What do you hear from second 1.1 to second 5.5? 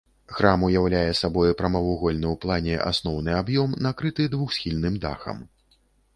сабой прамавугольны ў плане асноўны аб'ём накрыты двухсхільным дахам.